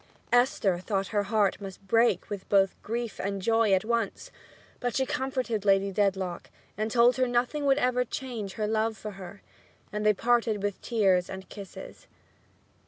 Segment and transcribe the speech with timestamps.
[0.33, 4.31] Esther thought her heart must break with both grief and joy at once.
[4.79, 9.11] But she comforted Lady Dedlock, and told her nothing would ever change her love for
[9.11, 9.43] her,
[9.93, 12.07] and they parted with tears and kisses.